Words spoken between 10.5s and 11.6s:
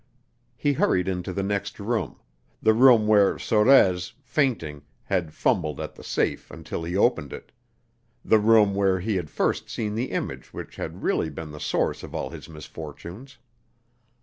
which had really been the